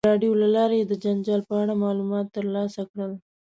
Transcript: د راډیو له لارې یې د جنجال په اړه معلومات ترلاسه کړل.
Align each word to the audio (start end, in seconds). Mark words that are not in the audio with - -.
د 0.03 0.07
راډیو 0.11 0.33
له 0.41 0.47
لارې 0.55 0.75
یې 0.79 0.85
د 0.87 0.93
جنجال 1.03 1.41
په 1.49 1.53
اړه 1.61 1.73
معلومات 1.83 2.27
ترلاسه 2.37 2.81
کړل. 2.91 3.11